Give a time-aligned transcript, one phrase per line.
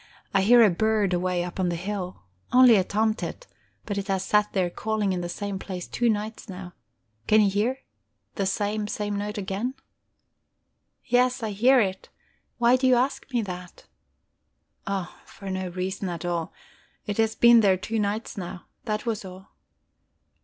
[0.33, 3.45] I hear a bird away up on the hill only a tomtit,
[3.85, 6.73] but it has sat there calling in the same place two nights now.
[7.27, 7.81] Can you hear
[8.33, 9.75] the same, same note again?"
[11.05, 12.09] "Yes, I hear it.
[12.57, 13.85] Why do you ask me that?"
[14.87, 16.51] "Oh, for no reason at all.
[17.05, 18.65] It has been there two nights now.
[18.85, 19.51] That was all...